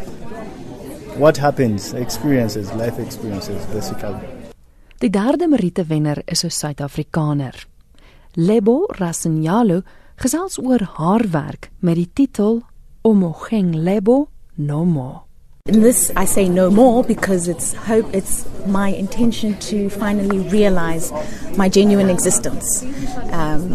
What 1.17 1.37
happens? 1.37 1.93
Experiences, 1.93 2.73
life 2.73 2.99
experiences, 2.99 3.65
basically. 3.71 4.19
Die 4.99 5.09
derde 5.09 5.47
Merite 5.47 5.85
wenner 5.87 6.21
is 6.25 6.43
'n 6.43 6.49
Suid-Afrikaner. 6.49 7.67
Lebo 8.35 8.87
Rasinyalo 8.87 9.81
gesels 10.15 10.57
oor 10.57 10.81
haar 10.97 11.25
werk 11.31 11.71
met 11.79 11.95
die 11.95 12.09
titel 12.13 12.61
Omogeng 13.01 13.75
Lebo 13.75 14.27
no 14.55 14.85
more. 14.85 15.22
In 15.65 15.79
this, 15.79 16.11
I 16.17 16.25
say 16.25 16.49
no 16.49 16.69
more 16.69 17.05
because 17.05 17.47
it's 17.47 17.71
hope. 17.71 18.13
It's 18.13 18.45
my 18.67 18.89
intention 18.89 19.57
to 19.59 19.89
finally 19.89 20.39
realize 20.49 21.09
my 21.55 21.69
genuine 21.69 22.09
existence. 22.09 22.83
Um, 23.31 23.73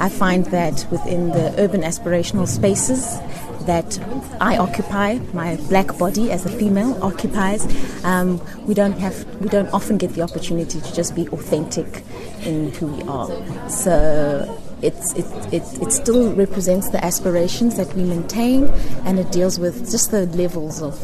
I 0.00 0.08
find 0.08 0.46
that 0.46 0.86
within 0.90 1.28
the 1.28 1.54
urban 1.58 1.82
aspirational 1.82 2.48
spaces 2.48 3.20
that 3.66 3.98
I 4.40 4.56
occupy, 4.56 5.18
my 5.34 5.56
black 5.68 5.98
body 5.98 6.30
as 6.30 6.46
a 6.46 6.48
female 6.48 6.98
occupies, 7.04 7.62
um, 8.06 8.40
we 8.66 8.72
don't 8.72 8.98
have, 8.98 9.22
we 9.42 9.50
don't 9.50 9.68
often 9.68 9.98
get 9.98 10.14
the 10.14 10.22
opportunity 10.22 10.80
to 10.80 10.94
just 10.94 11.14
be 11.14 11.28
authentic 11.28 12.04
in 12.46 12.72
who 12.72 12.86
we 12.86 13.02
are. 13.02 13.28
So 13.68 14.58
it's, 14.82 15.12
it, 15.14 15.24
it, 15.52 15.62
it 15.82 15.92
still 15.92 16.32
represents 16.34 16.90
the 16.90 17.04
aspirations 17.04 17.76
that 17.76 17.92
we 17.94 18.04
maintain 18.04 18.68
and 19.04 19.18
it 19.18 19.30
deals 19.32 19.58
with 19.58 19.90
just 19.90 20.10
the 20.10 20.26
levels 20.26 20.82
of, 20.82 21.02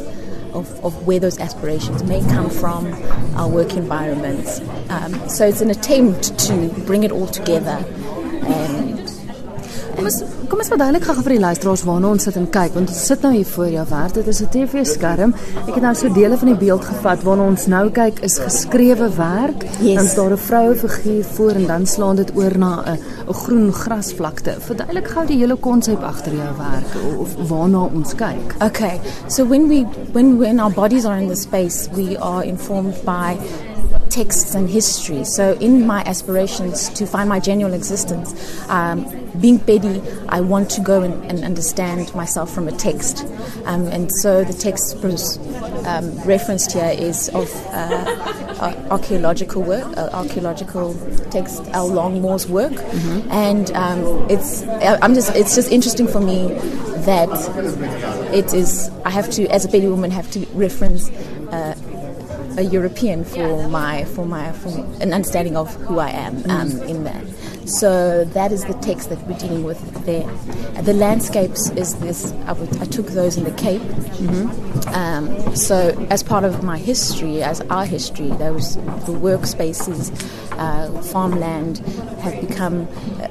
of, 0.55 0.85
of 0.85 1.07
where 1.07 1.19
those 1.19 1.39
aspirations 1.39 2.03
may 2.05 2.21
come 2.21 2.51
from, 2.51 2.93
our 3.37 3.49
work 3.49 3.75
environments. 3.75 4.61
Um, 4.91 5.29
so 5.29 5.47
it's 5.47 5.61
an 5.61 5.71
attempt 5.71 6.39
to 6.41 6.69
bring 6.87 7.03
it 7.03 7.13
all 7.13 7.27
together 7.27 7.85
and 8.47 9.01
ons 9.99 10.34
kom 10.55 10.63
ons 10.63 10.71
verduidelik 10.71 11.03
gou 11.09 11.15
vir 11.19 11.33
die 11.35 11.43
luisteraars 11.43 11.83
waarna 11.83 12.11
ons 12.15 12.25
sit 12.29 12.37
en 12.39 12.45
kyk 12.55 12.77
want 12.77 12.91
ons 12.93 12.99
sit 13.09 13.25
nou 13.27 13.33
hier 13.35 13.49
voor 13.57 13.73
jou 13.73 13.85
werk. 13.91 14.13
Dit 14.15 14.29
is 14.31 14.41
'n 14.41 14.51
TV-skerm. 14.55 15.35
Ek 15.67 15.75
het 15.75 15.83
nou 15.83 15.95
so 15.95 16.09
dele 16.15 16.37
van 16.39 16.49
die 16.49 16.59
beeld 16.67 16.85
gevat 16.85 17.25
waarna 17.25 17.43
ons 17.43 17.67
nou 17.67 17.91
kyk 17.91 18.21
is 18.23 18.39
geskrewe 18.39 19.09
werk. 19.17 19.65
Yes. 19.81 19.97
Dan 19.97 20.05
is 20.05 20.15
daar 20.15 20.31
'n 20.31 20.37
vroue 20.37 20.75
figuur 20.77 21.25
voor 21.25 21.51
en 21.51 21.67
dan 21.67 21.87
slaan 21.87 22.17
dit 22.17 22.31
oor 22.37 22.59
na 22.59 22.85
'n 22.87 22.99
'n 23.29 23.35
groen 23.35 23.73
grasvlakte. 23.73 24.55
Verduidelik 24.61 25.09
gou 25.09 25.27
die 25.27 25.39
hele 25.39 25.57
konsep 25.57 26.01
agter 26.03 26.33
jou 26.33 26.57
werk 26.57 27.19
of, 27.19 27.37
of 27.37 27.49
waarna 27.49 27.89
ons 27.93 28.15
kyk. 28.15 28.55
Okay, 28.63 29.01
so 29.27 29.45
when 29.45 29.69
we 29.69 29.85
when 30.13 30.39
when 30.39 30.61
our 30.61 30.73
bodies 30.73 31.05
are 31.05 31.21
in 31.21 31.29
the 31.29 31.37
space, 31.37 31.89
we 31.95 32.17
are 32.21 32.45
informed 32.45 33.05
by 33.05 33.37
texts 34.15 34.55
and 34.55 34.71
history. 34.71 35.25
So 35.25 35.55
in 35.55 35.85
my 35.87 36.03
aspirations 36.05 36.89
to 36.91 37.05
find 37.05 37.29
my 37.29 37.41
genuine 37.41 37.75
existence, 37.75 38.29
um, 38.71 39.05
being 39.41 39.57
Betty, 39.57 40.01
I 40.29 40.41
want 40.41 40.71
to 40.71 40.81
go 40.81 41.03
and, 41.03 41.15
and 41.25 41.45
understand 41.45 42.15
myself 42.15 42.55
from 42.55 42.69
a 42.69 42.73
text, 42.73 43.27
um, 43.65 43.89
and 43.89 44.13
so 44.23 44.45
the 44.45 44.53
text 44.53 44.95
um, 45.87 46.17
referenced 46.23 46.71
here 46.73 46.95
is 46.97 47.29
of 47.31 47.51
uh, 47.67 48.57
ar- 48.61 48.77
archaeological 48.93 49.63
work, 49.63 49.85
uh, 49.97 50.11
archaeological 50.13 50.95
text, 51.33 51.65
L. 51.73 51.89
Longmore's 51.89 52.47
work, 52.47 52.75
and 53.31 53.73
um, 53.73 54.01
it's 54.31 54.63
I'm 55.03 55.15
just 55.15 55.35
it's 55.35 55.57
just 55.57 55.73
interesting 55.73 56.07
for 56.07 56.21
me 56.21 56.55
that 57.05 57.29
it 58.33 58.55
is 58.55 58.91
I 59.05 59.11
have 59.11 59.29
to 59.33 59.49
as 59.49 59.65
a 59.65 59.69
Betty 59.69 59.89
woman 59.89 60.13
have 60.13 60.31
to 60.31 60.47
reference. 60.55 61.11
Uh, 61.51 61.75
a 62.57 62.63
European 62.63 63.25
for 63.25 63.69
my 63.69 64.05
for 64.05 64.27
my 64.27 64.53
for 64.53 64.69
an 65.01 65.13
understanding 65.13 65.57
of 65.57 65.75
who 65.87 65.99
I 65.99 66.11
am 66.11 66.49
um, 66.51 66.71
in 66.83 67.05
that. 67.05 67.25
So 67.67 68.25
that 68.25 68.53
is 68.53 68.65
the 68.65 68.75
text 68.75 69.09
that 69.09 69.27
we're 69.27 69.39
dealing 69.39 69.65
with 69.65 69.81
there. 70.05 70.27
The 70.83 70.93
landscapes 70.93 71.71
is 71.71 71.95
this. 71.95 72.33
I, 72.47 72.53
would, 72.53 72.77
I 72.77 72.85
took 72.85 73.07
those 73.07 73.39
in 73.39 73.45
the 73.45 73.53
Cape. 73.53 73.83
Um, 74.95 75.57
so 75.57 76.07
as 76.11 76.23
part 76.23 76.45
of 76.45 76.63
my 76.63 76.77
history, 76.77 77.43
as 77.43 77.63
our 77.63 77.87
history, 77.87 78.29
those 78.29 78.77
the 78.77 79.13
workspaces, 79.13 80.13
uh, 80.59 81.03
farmland 81.03 81.79
have 82.21 82.39
become. 82.47 82.87
Uh, 83.21 83.29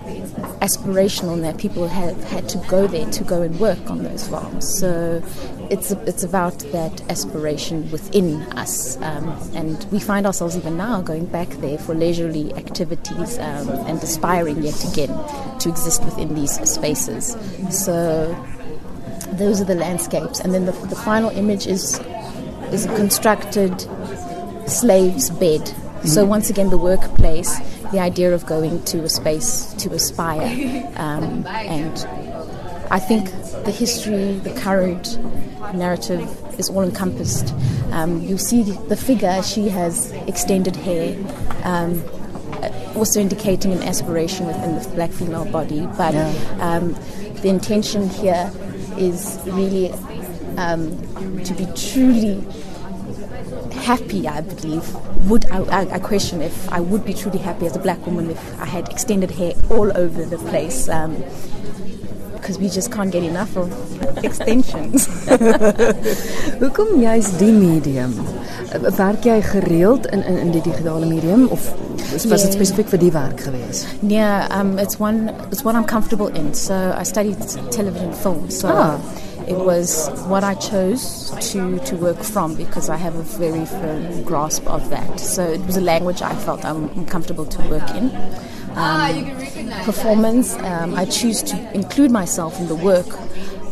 aspirational 0.62 1.33
in 1.33 1.41
that 1.41 1.57
people 1.57 1.88
have 1.88 2.21
had 2.25 2.47
to 2.50 2.57
go 2.69 2.88
there 2.88 3.09
to 3.12 3.23
go 3.23 3.41
and 3.41 3.59
work 3.59 3.89
on 3.89 4.03
those 4.03 4.27
farms. 4.27 4.79
So 4.79 5.21
it's 5.69 5.91
it's 5.91 6.23
about 6.23 6.59
that 6.71 7.01
aspiration 7.09 7.89
within 7.91 8.41
us, 8.53 8.97
um, 9.01 9.27
and 9.55 9.85
we 9.91 10.00
find 10.00 10.25
ourselves 10.25 10.55
even 10.55 10.77
now 10.77 11.01
going 11.01 11.25
back 11.25 11.50
there 11.62 11.77
for 11.77 11.95
leisurely 11.95 12.53
activities 12.55 13.38
um, 13.39 13.69
and 13.88 14.01
aspiring 14.03 14.62
yet 14.62 14.83
again 14.91 15.09
to 15.59 15.69
exist 15.69 16.03
within 16.03 16.35
these 16.35 16.53
spaces. 16.69 17.38
So 17.69 18.35
those 19.33 19.62
are 19.62 19.65
the 19.65 19.75
landscapes, 19.75 20.39
and 20.39 20.53
then 20.53 20.65
the, 20.65 20.73
the 20.73 20.95
final 20.95 21.29
image 21.29 21.65
is 21.67 22.00
is 22.71 22.85
a 22.85 22.95
constructed 22.95 23.81
slave's 24.67 25.29
bed. 25.29 25.62
Mm-hmm. 25.62 26.07
So 26.07 26.25
once 26.25 26.50
again, 26.50 26.69
the 26.69 26.77
workplace, 26.77 27.59
the 27.93 28.00
idea 28.00 28.33
of 28.33 28.45
going 28.47 28.83
to 28.85 29.03
a 29.03 29.09
space 29.09 29.71
to 29.75 29.93
aspire, 29.93 30.91
um, 30.97 31.45
and 31.47 32.05
I 32.89 33.00
think 33.00 33.29
the 33.65 33.71
history, 33.71 34.39
the 34.39 34.51
current 34.59 35.19
narrative 35.75 36.27
is 36.59 36.69
all 36.71 36.81
encompassed. 36.81 37.53
Um, 37.91 38.21
you 38.21 38.39
see 38.39 38.63
the 38.63 38.97
figure; 38.97 39.41
she 39.43 39.69
has 39.69 40.12
extended 40.27 40.75
hair. 40.75 41.15
Um, 41.63 42.03
also 42.95 43.19
indicating 43.19 43.71
an 43.71 43.83
aspiration 43.83 44.45
within 44.47 44.79
the 44.79 44.88
black 44.89 45.12
female 45.12 45.45
body, 45.45 45.88
but 45.97 46.15
um, 46.59 46.93
the 47.41 47.50
intention 47.50 48.09
here 48.09 48.51
is 48.97 49.39
really 49.45 49.91
um, 50.57 50.97
to 51.43 51.53
be 51.53 51.65
truly 51.75 52.43
happy, 53.84 54.28
I 54.28 54.42
believe. 54.42 54.86
Would 55.30 55.46
I, 55.52 55.96
I, 55.96 56.00
question 56.00 56.42
if 56.42 56.72
I 56.72 56.80
would 56.80 57.06
be 57.06 57.13
truly 57.13 57.38
happy 57.38 57.66
as 57.66 57.75
a 57.75 57.80
black 57.80 58.06
woman 58.06 58.30
if 58.30 58.60
I 58.60 58.66
had 58.66 58.90
extended 58.90 59.32
hair 59.32 59.54
all 59.70 59.96
over 59.98 60.25
the 60.25 60.38
place. 60.38 60.90
Um, 60.90 61.24
because 62.44 62.60
we 62.60 62.68
just 62.68 62.92
can't 62.92 63.10
get 63.10 63.24
enough 63.24 63.56
of 63.56 63.72
extensions. 64.22 65.08
Hoekom 66.60 67.00
juist 67.00 67.40
die 67.40 67.54
medium? 67.56 68.12
Werk 68.98 69.24
jy 69.24 69.38
gereeld 69.48 70.10
in 70.12 70.25
in 70.28 70.38
in 70.42 70.52
die 70.52 70.62
digitale 70.66 71.08
medium 71.08 71.48
of 71.56 71.70
was 72.12 72.25
dit 72.28 72.34
nee. 72.34 72.52
spesifiek 72.52 72.92
vir 72.92 73.00
die 73.00 73.12
werk 73.16 73.40
gewees? 73.48 73.86
Nee, 74.02 74.28
um 74.52 74.75
it's 74.78 75.00
one 75.00 75.32
it's 75.52 75.63
what 75.63 75.80
I'm 75.80 75.88
comfortable 75.88 76.28
in. 76.36 76.52
So 76.54 76.75
I 76.75 77.08
studied 77.08 77.40
television 77.72 78.12
film. 78.12 78.50
So 78.52 78.68
ah. 78.68 79.00
It 79.47 79.57
was 79.57 80.09
what 80.27 80.43
I 80.43 80.55
chose 80.55 81.31
to 81.51 81.79
to 81.79 81.95
work 81.95 82.21
from 82.23 82.55
because 82.55 82.89
I 82.89 82.97
have 82.97 83.15
a 83.15 83.23
very 83.23 83.65
firm 83.65 84.23
grasp 84.23 84.65
of 84.67 84.89
that. 84.89 85.19
So 85.19 85.43
it 85.43 85.62
was 85.65 85.77
a 85.77 85.81
language 85.81 86.21
I 86.21 86.35
felt 86.35 86.63
I'm 86.65 87.05
comfortable 87.05 87.45
to 87.45 87.69
work 87.69 87.89
in 87.91 88.12
um, 88.75 89.25
performance. 89.83 90.55
Um, 90.55 90.95
I 90.95 91.05
choose 91.05 91.43
to 91.43 91.73
include 91.73 92.12
myself 92.12 92.59
in 92.59 92.67
the 92.67 92.75
work 92.75 93.07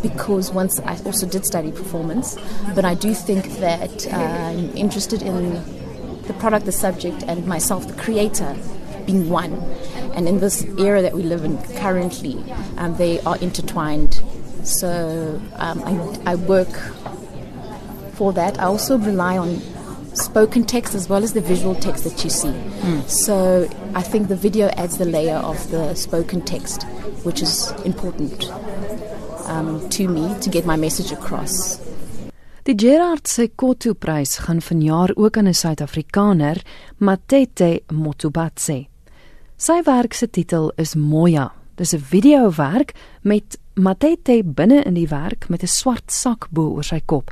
because 0.01 0.51
once 0.51 0.79
I 0.79 0.97
also 1.05 1.27
did 1.27 1.45
study 1.45 1.71
performance, 1.71 2.37
but 2.75 2.85
I 2.85 2.95
do 2.95 3.13
think 3.13 3.45
that 3.59 4.07
uh, 4.07 4.15
I'm 4.15 4.75
interested 4.75 5.21
in 5.21 5.53
the 6.23 6.33
product, 6.33 6.65
the 6.65 6.71
subject, 6.71 7.23
and 7.23 7.45
myself, 7.45 7.87
the 7.87 7.93
creator, 7.93 8.55
being 9.05 9.29
one. 9.29 9.53
And 10.15 10.27
in 10.27 10.39
this 10.39 10.63
era 10.77 11.01
that 11.01 11.13
we 11.13 11.23
live 11.23 11.43
in 11.43 11.57
currently, 11.75 12.43
um, 12.77 12.95
they 12.97 13.19
are 13.21 13.37
intertwined. 13.37 14.23
So 14.63 15.41
um, 15.55 15.81
I, 15.83 16.31
I 16.31 16.35
work 16.35 16.71
for 18.13 18.33
that. 18.33 18.59
I 18.59 18.65
also 18.65 18.97
rely 18.97 19.37
on 19.37 19.59
spoken 20.13 20.63
text 20.65 20.93
as 20.93 21.09
well 21.09 21.23
as 21.23 21.33
the 21.33 21.41
visual 21.41 21.75
text 21.75 22.03
that 22.03 22.23
you 22.23 22.29
see. 22.29 22.53
Mm. 22.81 23.07
So 23.09 23.67
I 23.95 24.01
think 24.01 24.27
the 24.27 24.35
video 24.35 24.67
adds 24.77 24.97
the 24.97 25.05
layer 25.05 25.37
of 25.37 25.69
the 25.71 25.95
spoken 25.95 26.41
text, 26.41 26.83
which 27.23 27.41
is 27.41 27.71
important 27.85 28.49
um, 29.45 29.87
to 29.89 30.07
me 30.07 30.35
to 30.41 30.49
get 30.49 30.65
my 30.65 30.75
message 30.75 31.11
across. 31.11 31.79
Die 32.63 32.75
Gerard 32.75 33.27
Sekoto-prys 33.27 34.37
gaan 34.37 34.61
vanjaar 34.61 35.11
ook 35.15 35.37
aan 35.37 35.47
'n 35.47 35.53
Suid-Afrikaner, 35.53 36.61
Matete 36.97 37.81
Motubatse. 37.87 38.85
Sy 39.57 39.81
werk 39.83 40.13
se 40.13 40.29
titel 40.29 40.71
is 40.75 40.95
Moya. 40.95 41.60
Dis 41.75 41.93
'n 41.93 41.99
videowerk 41.99 42.93
met 43.21 43.59
Matete 43.73 44.41
binne 44.43 44.83
in 44.83 44.93
die 44.93 45.07
werk 45.07 45.49
met 45.49 45.63
'n 45.63 45.67
swart 45.67 46.11
sak 46.11 46.47
bo 46.51 46.75
oor 46.75 46.83
sy 46.83 47.01
kop 47.05 47.31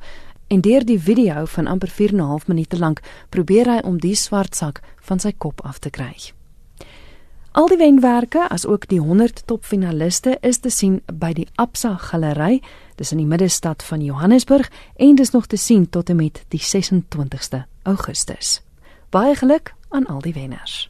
En 0.50 0.62
deur 0.62 0.86
die 0.86 1.00
video 1.00 1.46
van 1.46 1.68
amper 1.68 1.90
4 1.90 2.10
en 2.10 2.16
'n 2.16 2.28
half 2.28 2.48
minute 2.48 2.78
lank 2.78 3.00
probeer 3.30 3.66
hy 3.66 3.80
om 3.84 4.00
die 4.00 4.16
swart 4.16 4.56
sak 4.56 4.82
van 5.00 5.20
sy 5.20 5.32
kop 5.38 5.62
af 5.62 5.80
te 5.80 5.90
kry. 5.90 6.16
Al 7.52 7.68
die 7.68 7.78
wenwerke, 7.78 8.50
as 8.50 8.66
ook 8.66 8.88
die 8.88 9.00
100 9.00 9.44
topfinaliste 9.46 10.38
is 10.42 10.58
te 10.58 10.70
sien 10.70 11.02
by 11.14 11.34
die 11.34 11.48
Absa 11.56 11.98
Galery, 11.98 12.62
dis 12.96 13.12
in 13.12 13.18
die 13.18 13.26
middestad 13.26 13.84
van 13.84 14.02
Johannesburg 14.02 14.72
en 14.96 15.16
dis 15.16 15.32
nog 15.32 15.46
te 15.46 15.58
sien 15.58 15.90
tot 15.90 16.10
en 16.10 16.16
met 16.16 16.46
die 16.48 16.62
26ste 16.62 17.66
Augustus. 17.84 18.62
Baie 19.10 19.36
geluk 19.36 19.74
aan 19.90 20.06
al 20.06 20.22
die 20.22 20.34
wenners. 20.34 20.90